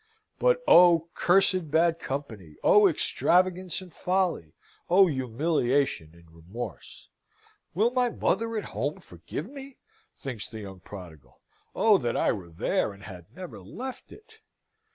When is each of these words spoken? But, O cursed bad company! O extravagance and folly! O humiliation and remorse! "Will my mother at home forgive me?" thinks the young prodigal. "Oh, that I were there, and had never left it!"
But, 0.39 0.63
O 0.67 1.09
cursed 1.13 1.69
bad 1.69 1.99
company! 1.99 2.55
O 2.63 2.87
extravagance 2.87 3.81
and 3.81 3.93
folly! 3.93 4.55
O 4.89 5.05
humiliation 5.05 6.15
and 6.15 6.31
remorse! 6.31 7.07
"Will 7.75 7.91
my 7.91 8.09
mother 8.09 8.57
at 8.57 8.63
home 8.65 8.99
forgive 8.99 9.47
me?" 9.47 9.77
thinks 10.17 10.47
the 10.47 10.61
young 10.61 10.79
prodigal. 10.79 11.39
"Oh, 11.75 11.99
that 11.99 12.17
I 12.17 12.31
were 12.31 12.49
there, 12.49 12.93
and 12.93 13.03
had 13.03 13.27
never 13.37 13.59
left 13.61 14.11
it!" 14.11 14.39